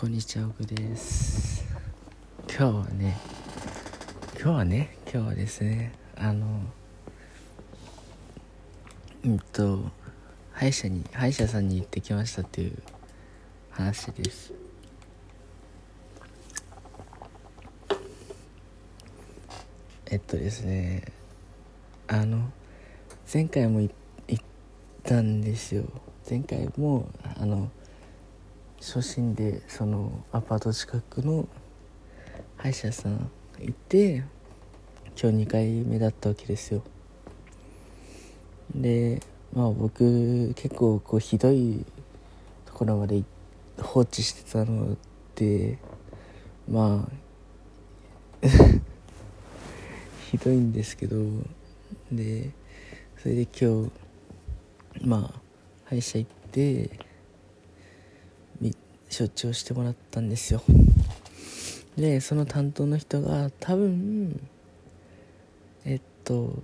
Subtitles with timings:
[0.00, 1.62] こんにちは、奥です。
[2.48, 3.20] 今日はね、
[4.32, 6.62] 今日はね、今日はですね、あの、
[9.26, 9.80] うんと、
[10.52, 12.82] 歯医者に、歯医者さんに行ってきましたっていう
[13.72, 14.54] 話です。
[20.06, 21.12] えっとですね、
[22.08, 22.50] あの、
[23.30, 23.92] 前回も行
[24.32, 24.38] っ
[25.02, 25.84] たんですよ。
[26.26, 27.70] 前回も、あの、
[28.80, 31.46] 初心でそのアパート近くの
[32.56, 34.24] 歯医者さん行って
[35.20, 36.82] 今日2回目だったわけですよ。
[38.74, 39.20] で
[39.52, 41.84] まあ僕結構こうひどい
[42.64, 43.22] ところまで
[43.78, 44.96] 放置してたの
[45.34, 45.76] で
[46.66, 47.06] ま
[48.42, 48.46] あ
[50.30, 51.18] ひどいんですけど
[52.10, 52.48] で
[53.18, 55.40] それで今日まあ
[55.84, 57.09] 歯医者行って
[59.16, 60.62] 処置をしてもらったんですよ。
[61.96, 64.40] でその担当の人が多分
[65.84, 66.62] えっと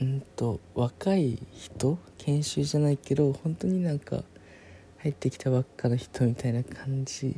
[0.00, 1.98] うんと若い人？
[2.18, 4.24] 研修じゃないけど本当になんか
[4.98, 7.36] 入ってきたばっかの人みたいな感じ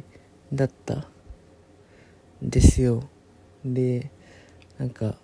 [0.53, 0.95] だった。
[0.95, 3.03] んですよ。
[3.65, 4.11] で
[4.79, 5.17] なんか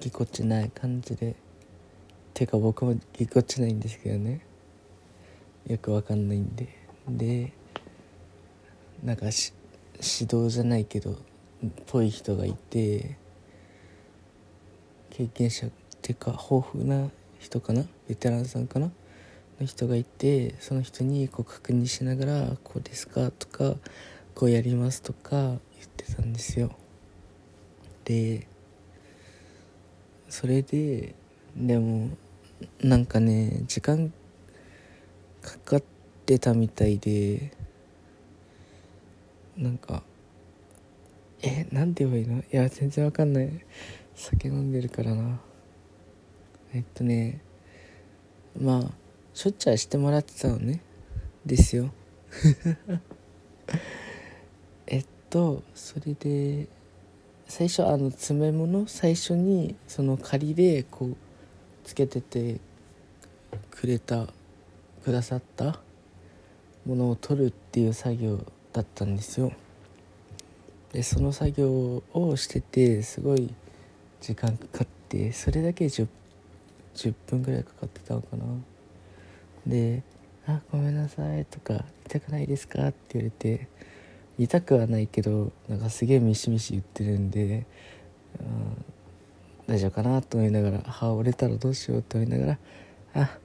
[0.00, 1.34] ぎこちない感じで。
[2.34, 4.42] てか僕もぎこちないんですけどね。
[5.68, 6.68] よくわかんないんで。
[7.08, 7.52] で
[9.04, 11.16] なんか指導じゃないけどっ
[11.86, 13.16] ぽい人がいて
[15.10, 15.70] 経験者っ
[16.02, 17.08] ていうか豊富な
[17.38, 17.84] 人かな？
[18.08, 18.90] ベテランさんかな？
[19.60, 23.76] の人がいてその人にこう確認しながら「こうですか?」とか
[24.34, 25.58] 「こうやります」とか言っ
[25.96, 26.70] てたんですよ。
[28.04, 28.46] で
[30.28, 31.14] それで
[31.56, 32.10] でも
[32.80, 34.12] なんかね時間
[35.42, 35.82] かかっ
[36.26, 37.52] てたみたいで
[39.56, 40.02] なんか
[41.42, 42.42] えなんて言えばいいの？
[42.42, 43.50] いや全然わかんない。
[44.14, 45.40] 酒飲んでるからな。
[46.74, 47.40] えっとね
[48.60, 48.90] まあ
[49.34, 50.80] しょっちゅうしてもらってたのね。
[51.46, 51.92] ですよ。
[54.86, 56.66] えっとそれで
[57.46, 58.86] 最初あの詰め物？
[58.88, 61.16] 最初にその仮でこう
[61.84, 62.60] つけてて
[63.70, 64.28] くれた
[65.08, 65.80] くださった？
[66.84, 69.52] ものを取るっていう作業だったんですよ。
[70.92, 73.54] でその作業をしててすごい
[74.20, 76.06] 時間かかってそれだけ 10,
[76.94, 78.44] 10分ぐらいかかってたのかな。
[79.66, 80.02] で
[80.46, 83.66] 「あごめんなさい」とか「痛くないですか?」って言われて
[84.38, 87.64] 痛くはないけどなんかすげえミシミシ言ってるんで、
[88.40, 88.84] うん、
[89.66, 90.20] 大丈夫かな？
[90.20, 92.02] と思いながら歯折れたらどうしよう？
[92.02, 92.58] と思いながら
[93.22, 93.38] 「あ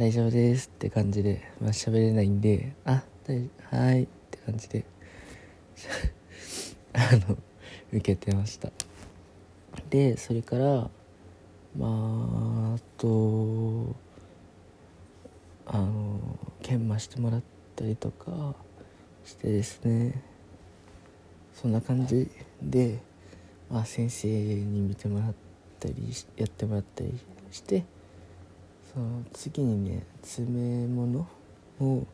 [0.00, 3.02] 大丈夫ですって感じで、まあ、喋れないんで、あ、
[3.70, 4.86] はいって感じで
[6.94, 7.36] あの、
[7.92, 8.72] 受けてました。
[9.90, 10.90] で、それから、
[11.76, 13.94] まあ、あと、
[15.66, 16.18] あの、
[16.62, 17.42] 研磨してもらっ
[17.76, 18.54] たりとか
[19.26, 20.22] してですね、
[21.52, 22.30] そんな感じ
[22.62, 23.00] で、
[23.68, 25.34] まあ、先生に見てもらっ
[25.78, 25.94] たり、
[26.38, 27.12] やってもらったり
[27.50, 27.84] して、
[28.92, 31.26] その次にね詰め物
[31.80, 32.06] を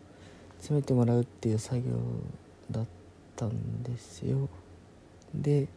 [0.59, 1.82] 詰めてもらうっていう作業
[2.70, 2.87] だっ
[3.34, 4.48] たんですよ。
[5.34, 5.69] で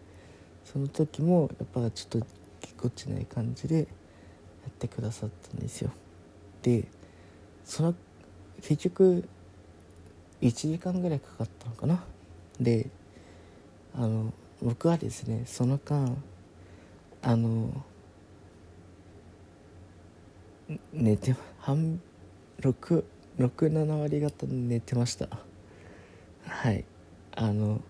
[0.66, 2.28] その時もやっぱちょっと
[2.62, 5.92] ぎこちない感じでやってくださったんですよ。
[6.64, 6.86] で
[7.64, 7.96] その
[8.62, 9.24] 結局
[10.42, 12.04] 1時間ぐらいかかったのかな。
[12.60, 12.90] で
[13.96, 16.14] あの僕はですねその間
[17.22, 17.86] あの
[20.94, 22.00] 寝て半
[22.60, 25.28] 67割方寝てました。
[26.46, 26.86] はい。
[27.36, 27.82] あの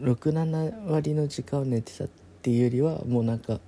[0.00, 2.08] 67割の時間を寝てたっ
[2.42, 3.60] ていうよりはもうなんか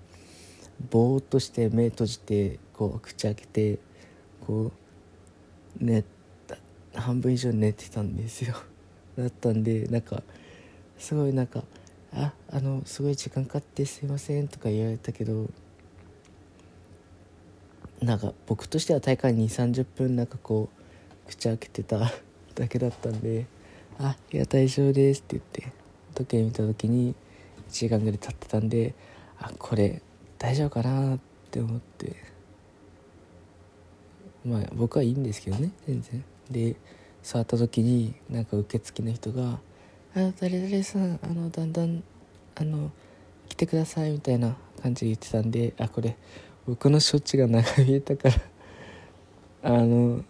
[0.91, 3.79] ぼーっとして目閉じてこう口開けて
[4.47, 4.73] こ
[5.81, 6.05] う寝
[6.95, 8.55] 半分以上寝てたんですよ。
[9.17, 10.23] だったんでなんか
[10.99, 11.65] すごいなんか
[12.13, 15.49] 「ああのすごい時間かかってすいません」とか言われたけど
[18.03, 20.69] なんか僕としては大会2 3 0分なんかこ
[21.27, 22.13] う口開けてた
[22.55, 23.47] だけだったんで
[23.99, 25.73] 「あいや大丈夫です」って言って
[26.15, 27.15] 時計見た時に1
[27.71, 28.95] 時間ぐらい経ってたんで
[29.39, 30.03] あこれ
[30.39, 31.19] 大丈夫かなっ
[31.51, 32.39] て思って。
[34.45, 36.25] まあ僕はいいんですけどね全然。
[36.51, 36.77] で
[37.23, 39.61] 触った時になんか受付の人が
[40.15, 42.03] 「あ誰々さんあのだんだん
[42.55, 42.91] あの
[43.49, 46.17] 来てください」みたいな感じで言ってたんであこれ
[46.69, 48.35] 僕の処置が長引いたから
[49.63, 50.23] あの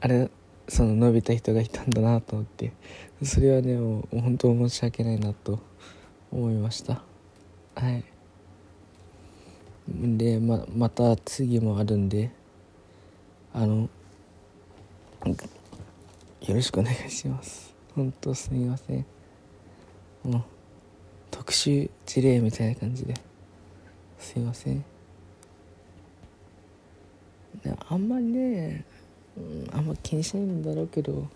[0.00, 0.28] あれ
[0.66, 2.72] その伸びた人がいたんだなと思って
[3.22, 5.60] それはねもう本当申し訳ないなと
[6.32, 7.02] 思いました。
[7.76, 8.04] はい。
[9.88, 12.32] でままた次もあるんで
[13.54, 13.88] あの
[15.22, 17.72] よろしくお願いします。
[17.94, 19.06] 本当すみません。
[20.24, 20.42] もう
[21.30, 23.14] 特殊事例みたいな感じで。
[24.18, 24.95] すいません。
[27.88, 28.84] あんまりね、
[29.36, 31.28] うん、あんま気にしないんだろうけど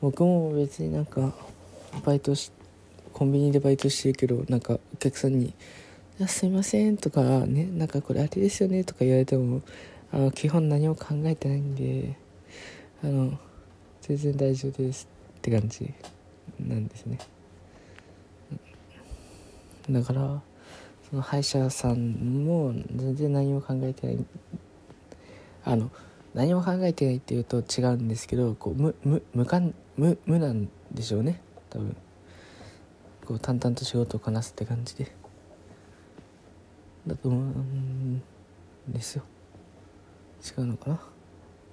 [0.00, 1.32] 僕も別になんか
[2.04, 2.50] バイトし
[3.12, 5.46] コンビニでバイトしてるけどなんかお客さんに
[6.18, 9.62] 「いやすいません」とかねなんかこれあれですよねとか言われても
[10.12, 12.16] あの基本何も考えてないんで
[13.02, 13.38] あの
[14.02, 15.08] 全然大丈夫です
[15.38, 15.92] って感じ
[16.60, 17.18] なんですね。
[19.90, 20.42] だから
[21.10, 22.12] その歯医者さん
[22.46, 24.18] も全然何も考えてない
[25.64, 25.90] あの
[26.34, 31.40] 何も考えてないっていうと違うんですけどこう無無無感無無なんでしょうね。
[31.70, 31.96] 多分。
[33.24, 35.10] こう淡々と仕事をこなすって感じで。
[37.06, 38.22] だと思うん
[38.88, 39.24] ですよ。
[40.58, 41.00] 違うのかな？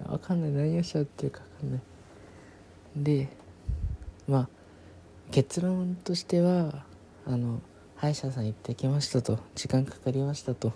[0.07, 0.51] 分かんない。
[0.51, 1.81] 何をしちゃってるか分かんない。
[2.95, 3.29] で
[4.27, 4.49] まあ
[5.31, 6.85] 結論としては
[7.25, 7.61] あの
[7.95, 9.39] 歯医者さん行ってきましたと。
[9.55, 10.73] 時間かかりましたと。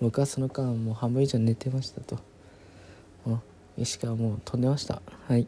[0.00, 2.18] 僕はその間もう半分以上寝てましたと。
[3.78, 5.00] 意識はもう飛んでました。
[5.26, 5.46] はい。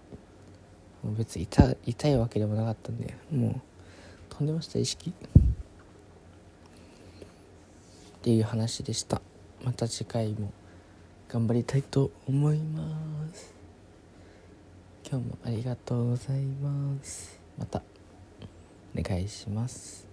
[1.03, 3.61] もう別に痛痛いわけでもなかったんでもう
[4.31, 5.11] 飛んでました意識。
[5.11, 5.13] っ
[8.23, 9.21] ていう話でした。
[9.63, 10.53] また次回も
[11.29, 12.83] 頑張りたいと思いま
[13.35, 13.53] す。
[15.07, 17.39] 今日もありがとうございます。
[17.59, 17.83] また
[18.97, 20.04] お願いします。